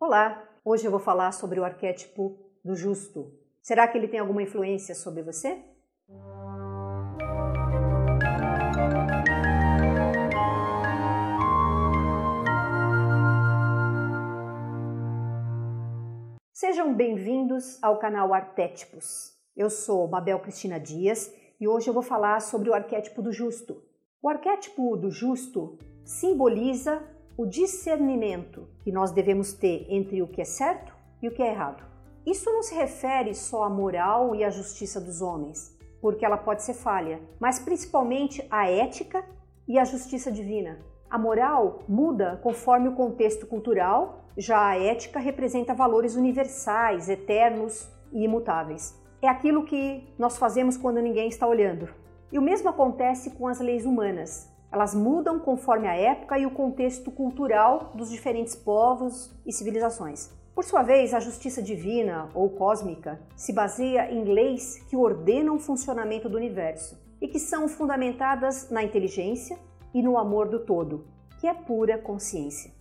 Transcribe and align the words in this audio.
Olá! 0.00 0.48
Hoje 0.64 0.86
eu 0.86 0.92
vou 0.92 1.00
falar 1.00 1.32
sobre 1.32 1.58
o 1.58 1.64
arquétipo 1.64 2.38
do 2.64 2.76
justo. 2.76 3.32
Será 3.60 3.88
que 3.88 3.98
ele 3.98 4.06
tem 4.06 4.20
alguma 4.20 4.40
influência 4.40 4.94
sobre 4.94 5.24
você? 5.24 5.60
Sejam 16.52 16.94
bem-vindos 16.94 17.82
ao 17.82 17.98
canal 17.98 18.32
Arquétipos. 18.32 19.36
Eu 19.56 19.68
sou 19.68 20.06
Mabel 20.06 20.38
Cristina 20.38 20.78
Dias 20.78 21.34
e 21.60 21.66
hoje 21.66 21.90
eu 21.90 21.94
vou 21.94 22.04
falar 22.04 22.40
sobre 22.40 22.70
o 22.70 22.74
arquétipo 22.74 23.20
do 23.20 23.32
justo. 23.32 23.82
O 24.22 24.28
arquétipo 24.28 24.96
do 24.96 25.10
justo 25.10 25.76
simboliza 26.04 27.02
o 27.38 27.46
discernimento 27.46 28.66
que 28.82 28.90
nós 28.90 29.12
devemos 29.12 29.52
ter 29.52 29.86
entre 29.88 30.20
o 30.20 30.26
que 30.26 30.40
é 30.40 30.44
certo 30.44 30.92
e 31.22 31.28
o 31.28 31.30
que 31.30 31.40
é 31.40 31.52
errado. 31.52 31.84
Isso 32.26 32.50
não 32.50 32.64
se 32.64 32.74
refere 32.74 33.32
só 33.32 33.62
à 33.62 33.70
moral 33.70 34.34
e 34.34 34.42
à 34.42 34.50
justiça 34.50 35.00
dos 35.00 35.22
homens, 35.22 35.72
porque 36.00 36.26
ela 36.26 36.36
pode 36.36 36.64
ser 36.64 36.74
falha, 36.74 37.20
mas 37.38 37.60
principalmente 37.60 38.44
à 38.50 38.68
ética 38.68 39.24
e 39.68 39.78
à 39.78 39.84
justiça 39.84 40.32
divina. 40.32 40.80
A 41.08 41.16
moral 41.16 41.84
muda 41.88 42.40
conforme 42.42 42.88
o 42.88 42.96
contexto 42.96 43.46
cultural, 43.46 44.24
já 44.36 44.70
a 44.70 44.76
ética 44.76 45.20
representa 45.20 45.72
valores 45.72 46.16
universais, 46.16 47.08
eternos 47.08 47.88
e 48.12 48.24
imutáveis. 48.24 49.00
É 49.22 49.28
aquilo 49.28 49.64
que 49.64 50.12
nós 50.18 50.36
fazemos 50.36 50.76
quando 50.76 51.00
ninguém 51.00 51.28
está 51.28 51.46
olhando. 51.46 51.88
E 52.32 52.38
o 52.38 52.42
mesmo 52.42 52.68
acontece 52.68 53.30
com 53.30 53.46
as 53.46 53.60
leis 53.60 53.86
humanas. 53.86 54.52
Elas 54.70 54.94
mudam 54.94 55.38
conforme 55.38 55.88
a 55.88 55.94
época 55.94 56.38
e 56.38 56.44
o 56.44 56.50
contexto 56.50 57.10
cultural 57.10 57.92
dos 57.94 58.10
diferentes 58.10 58.54
povos 58.54 59.34
e 59.46 59.52
civilizações. 59.52 60.30
Por 60.54 60.64
sua 60.64 60.82
vez, 60.82 61.14
a 61.14 61.20
justiça 61.20 61.62
divina 61.62 62.28
ou 62.34 62.50
cósmica 62.50 63.20
se 63.36 63.52
baseia 63.52 64.10
em 64.12 64.24
leis 64.24 64.84
que 64.88 64.96
ordenam 64.96 65.56
o 65.56 65.60
funcionamento 65.60 66.28
do 66.28 66.36
universo 66.36 67.00
e 67.20 67.28
que 67.28 67.38
são 67.38 67.68
fundamentadas 67.68 68.68
na 68.68 68.82
inteligência 68.82 69.58
e 69.94 70.02
no 70.02 70.18
amor 70.18 70.48
do 70.48 70.60
todo, 70.60 71.06
que 71.40 71.46
é 71.46 71.54
pura 71.54 71.96
consciência. 71.96 72.72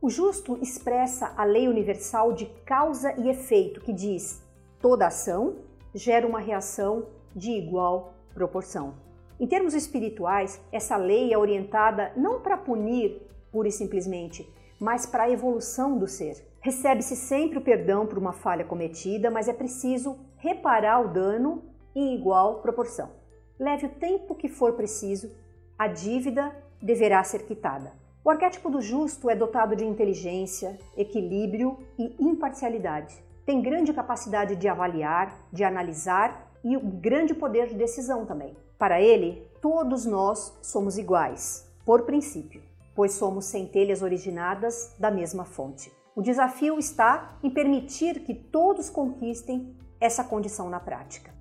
O 0.00 0.08
justo 0.08 0.56
expressa 0.62 1.34
a 1.36 1.44
lei 1.44 1.68
universal 1.68 2.32
de 2.32 2.46
causa 2.64 3.12
e 3.18 3.28
efeito, 3.28 3.80
que 3.80 3.92
diz: 3.92 4.40
toda 4.80 5.08
ação 5.08 5.56
gera 5.92 6.26
uma 6.26 6.38
reação 6.38 7.06
de 7.34 7.50
igual 7.50 8.14
proporção. 8.32 9.07
Em 9.40 9.46
termos 9.46 9.72
espirituais, 9.72 10.60
essa 10.72 10.96
lei 10.96 11.32
é 11.32 11.38
orientada 11.38 12.12
não 12.16 12.40
para 12.40 12.56
punir 12.56 13.22
pura 13.52 13.68
e 13.68 13.72
simplesmente, 13.72 14.48
mas 14.80 15.06
para 15.06 15.24
a 15.24 15.30
evolução 15.30 15.96
do 15.96 16.08
ser. 16.08 16.44
Recebe-se 16.60 17.14
sempre 17.14 17.58
o 17.58 17.62
perdão 17.62 18.04
por 18.04 18.18
uma 18.18 18.32
falha 18.32 18.64
cometida, 18.64 19.30
mas 19.30 19.48
é 19.48 19.52
preciso 19.52 20.18
reparar 20.36 21.00
o 21.00 21.08
dano 21.08 21.62
em 21.94 22.16
igual 22.16 22.60
proporção. 22.60 23.10
Leve 23.58 23.86
o 23.86 23.90
tempo 23.90 24.34
que 24.34 24.48
for 24.48 24.72
preciso, 24.72 25.30
a 25.78 25.86
dívida 25.86 26.54
deverá 26.82 27.22
ser 27.22 27.44
quitada. 27.44 27.92
O 28.24 28.30
arquétipo 28.30 28.68
do 28.68 28.80
justo 28.80 29.30
é 29.30 29.36
dotado 29.36 29.76
de 29.76 29.84
inteligência, 29.84 30.78
equilíbrio 30.96 31.78
e 31.96 32.14
imparcialidade. 32.18 33.14
Tem 33.46 33.62
grande 33.62 33.92
capacidade 33.92 34.56
de 34.56 34.68
avaliar, 34.68 35.48
de 35.52 35.64
analisar 35.64 36.47
e 36.62 36.76
um 36.76 36.90
grande 36.90 37.34
poder 37.34 37.68
de 37.68 37.74
decisão 37.74 38.26
também. 38.26 38.56
Para 38.78 39.00
ele, 39.00 39.46
todos 39.60 40.04
nós 40.04 40.56
somos 40.62 40.98
iguais, 40.98 41.68
por 41.84 42.02
princípio, 42.02 42.62
pois 42.94 43.12
somos 43.12 43.46
centelhas 43.46 44.02
originadas 44.02 44.94
da 44.98 45.10
mesma 45.10 45.44
fonte. 45.44 45.92
O 46.14 46.22
desafio 46.22 46.78
está 46.78 47.38
em 47.42 47.50
permitir 47.50 48.20
que 48.20 48.34
todos 48.34 48.90
conquistem 48.90 49.74
essa 50.00 50.24
condição 50.24 50.68
na 50.68 50.80
prática. 50.80 51.32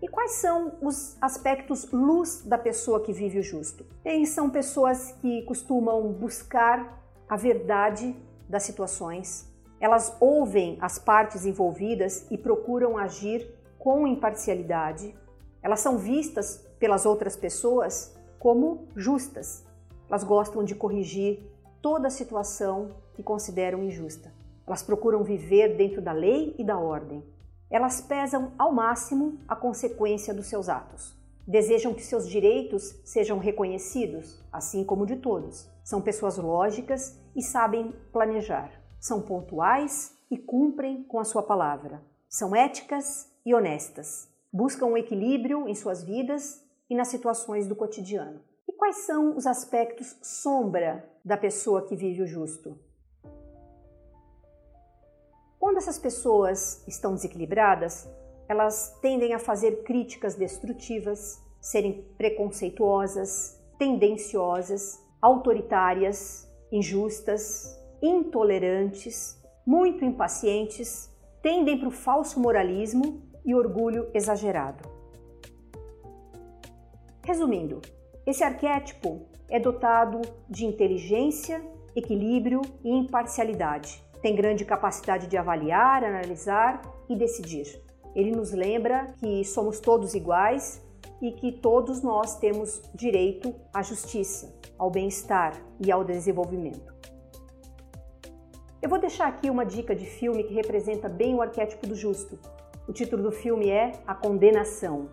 E 0.00 0.06
quais 0.06 0.32
são 0.32 0.78
os 0.80 1.16
aspectos 1.20 1.90
luz 1.90 2.42
da 2.44 2.56
pessoa 2.56 3.02
que 3.02 3.12
vive 3.12 3.40
o 3.40 3.42
justo? 3.42 3.84
Eles 4.04 4.30
são 4.30 4.48
pessoas 4.48 5.12
que 5.20 5.42
costumam 5.42 6.12
buscar 6.12 7.02
a 7.28 7.36
verdade 7.36 8.14
das 8.48 8.62
situações, 8.62 9.46
elas 9.80 10.16
ouvem 10.20 10.76
as 10.80 10.98
partes 10.98 11.46
envolvidas 11.46 12.26
e 12.30 12.36
procuram 12.36 12.98
agir 12.98 13.48
com 13.78 14.06
imparcialidade. 14.06 15.14
Elas 15.62 15.80
são 15.80 15.98
vistas 15.98 16.66
pelas 16.78 17.06
outras 17.06 17.36
pessoas 17.36 18.16
como 18.38 18.88
justas. 18.96 19.64
Elas 20.08 20.24
gostam 20.24 20.64
de 20.64 20.74
corrigir 20.74 21.42
toda 21.80 22.10
situação 22.10 22.96
que 23.14 23.22
consideram 23.22 23.84
injusta. 23.84 24.32
Elas 24.66 24.82
procuram 24.82 25.22
viver 25.22 25.76
dentro 25.76 26.02
da 26.02 26.12
lei 26.12 26.54
e 26.58 26.64
da 26.64 26.78
ordem. 26.78 27.24
Elas 27.70 28.00
pesam 28.00 28.52
ao 28.58 28.72
máximo 28.72 29.38
a 29.46 29.54
consequência 29.54 30.34
dos 30.34 30.46
seus 30.46 30.68
atos. 30.68 31.16
Desejam 31.46 31.94
que 31.94 32.02
seus 32.02 32.28
direitos 32.28 33.00
sejam 33.04 33.38
reconhecidos, 33.38 34.42
assim 34.52 34.84
como 34.84 35.06
de 35.06 35.16
todos. 35.16 35.70
São 35.82 36.00
pessoas 36.00 36.36
lógicas 36.36 37.18
e 37.34 37.42
sabem 37.42 37.94
planejar. 38.12 38.70
São 39.00 39.22
pontuais 39.22 40.16
e 40.30 40.36
cumprem 40.36 41.04
com 41.04 41.20
a 41.20 41.24
sua 41.24 41.42
palavra. 41.42 42.02
São 42.28 42.54
éticas 42.54 43.30
e 43.46 43.54
honestas. 43.54 44.28
Buscam 44.52 44.86
um 44.86 44.96
equilíbrio 44.96 45.68
em 45.68 45.74
suas 45.74 46.02
vidas 46.02 46.64
e 46.90 46.94
nas 46.94 47.08
situações 47.08 47.66
do 47.66 47.76
cotidiano. 47.76 48.40
E 48.66 48.72
quais 48.72 48.96
são 48.98 49.36
os 49.36 49.46
aspectos 49.46 50.16
sombra 50.20 51.08
da 51.24 51.36
pessoa 51.36 51.86
que 51.86 51.94
vive 51.94 52.22
o 52.22 52.26
justo? 52.26 52.78
Quando 55.60 55.76
essas 55.76 55.98
pessoas 55.98 56.82
estão 56.88 57.14
desequilibradas, 57.14 58.08
elas 58.48 58.96
tendem 59.00 59.32
a 59.34 59.38
fazer 59.38 59.84
críticas 59.84 60.34
destrutivas, 60.34 61.40
serem 61.60 62.04
preconceituosas, 62.16 63.60
tendenciosas, 63.78 65.00
autoritárias, 65.20 66.48
injustas, 66.72 67.77
intolerantes, 68.02 69.42
muito 69.66 70.04
impacientes, 70.04 71.10
tendem 71.42 71.78
para 71.78 71.88
o 71.88 71.92
falso 71.92 72.40
moralismo 72.40 73.22
e 73.44 73.54
orgulho 73.54 74.08
exagerado. 74.12 74.88
Resumindo, 77.24 77.80
esse 78.26 78.42
arquétipo 78.42 79.26
é 79.48 79.58
dotado 79.58 80.20
de 80.48 80.66
inteligência, 80.66 81.62
equilíbrio 81.94 82.62
e 82.84 82.90
imparcialidade. 82.90 84.02
Tem 84.20 84.34
grande 84.34 84.64
capacidade 84.64 85.26
de 85.26 85.36
avaliar, 85.36 86.04
analisar 86.04 86.82
e 87.08 87.16
decidir. 87.16 87.80
Ele 88.14 88.32
nos 88.32 88.52
lembra 88.52 89.14
que 89.18 89.44
somos 89.44 89.80
todos 89.80 90.14
iguais 90.14 90.82
e 91.20 91.32
que 91.32 91.52
todos 91.52 92.02
nós 92.02 92.38
temos 92.38 92.82
direito 92.94 93.54
à 93.72 93.82
justiça, 93.82 94.54
ao 94.76 94.90
bem-estar 94.90 95.54
e 95.80 95.90
ao 95.90 96.04
desenvolvimento. 96.04 96.97
Eu 98.80 98.88
vou 98.88 99.00
deixar 99.00 99.26
aqui 99.26 99.50
uma 99.50 99.66
dica 99.66 99.92
de 99.92 100.06
filme 100.06 100.44
que 100.44 100.54
representa 100.54 101.08
bem 101.08 101.34
o 101.34 101.42
arquétipo 101.42 101.84
do 101.84 101.96
justo, 101.96 102.38
o 102.86 102.92
título 102.92 103.24
do 103.24 103.32
filme 103.32 103.68
é 103.68 103.92
A 104.06 104.14
Condenação. 104.14 105.08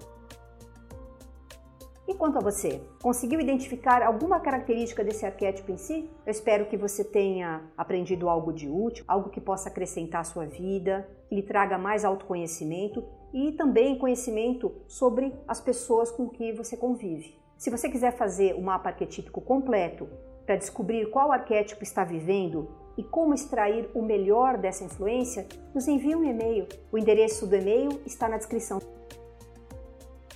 E 2.07 2.13
quanto 2.13 2.37
a 2.37 2.41
você? 2.41 2.79
Conseguiu 3.01 3.41
identificar 3.41 4.03
alguma 4.03 4.39
característica 4.39 5.03
desse 5.03 5.25
arquétipo 5.25 5.71
em 5.71 5.77
si? 5.77 6.07
Eu 6.23 6.31
espero 6.31 6.67
que 6.67 6.77
você 6.77 7.03
tenha 7.03 7.63
aprendido 7.75 8.29
algo 8.29 8.53
de 8.53 8.69
útil, 8.69 9.03
algo 9.07 9.31
que 9.31 9.41
possa 9.41 9.67
acrescentar 9.67 10.21
à 10.21 10.23
sua 10.23 10.45
vida, 10.45 11.09
que 11.27 11.33
lhe 11.33 11.41
traga 11.41 11.75
mais 11.75 12.05
autoconhecimento 12.05 13.03
e 13.33 13.51
também 13.53 13.97
conhecimento 13.97 14.71
sobre 14.87 15.33
as 15.47 15.59
pessoas 15.59 16.11
com 16.11 16.29
que 16.29 16.53
você 16.53 16.77
convive. 16.77 17.35
Se 17.57 17.71
você 17.71 17.89
quiser 17.89 18.15
fazer 18.15 18.53
o 18.53 18.61
mapa 18.61 18.89
arquetípico 18.89 19.41
completo 19.41 20.07
para 20.45 20.55
descobrir 20.55 21.09
qual 21.09 21.31
arquétipo 21.31 21.81
está 21.81 22.03
vivendo 22.03 22.84
e 22.97 23.03
como 23.03 23.33
extrair 23.33 23.89
o 23.93 24.01
melhor 24.01 24.57
dessa 24.57 24.83
influência, 24.83 25.47
nos 25.73 25.87
envie 25.87 26.15
um 26.15 26.23
e-mail. 26.23 26.67
O 26.91 26.97
endereço 26.97 27.45
do 27.45 27.55
e-mail 27.55 28.01
está 28.05 28.29
na 28.29 28.37
descrição. 28.37 28.79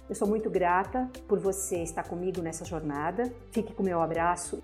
Eu 0.10 0.16
sou 0.16 0.28
muito 0.28 0.50
grata 0.50 1.10
por 1.28 1.40
você 1.40 1.84
estar 1.84 2.04
comigo 2.04 2.42
nessa 2.42 2.66
jornada. 2.66 3.32
Fique 3.52 3.74
com 3.74 3.84
meu 3.84 4.02
abraço 4.02 4.62